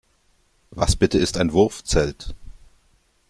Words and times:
Was 0.71 0.95
bitte 0.95 1.19
ist 1.19 1.37
ein 1.37 1.53
Wurfzelt? 1.53 2.33